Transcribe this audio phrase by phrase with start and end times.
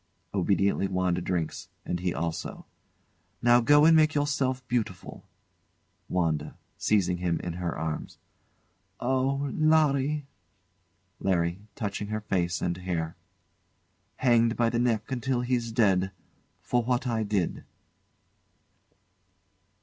[0.33, 2.65] [Obediently WANDA drinks, and he also.]
[3.39, 5.27] Now go and make yourself beautiful.
[6.09, 6.57] WANDA.
[6.75, 8.17] [Seizing him in her arms]
[8.99, 10.25] Oh, Larry!
[11.19, 11.59] LARRY.
[11.75, 13.15] [Touching her face and hair]
[14.15, 16.09] Hanged by the neck until he's dead
[16.63, 17.63] for what I did.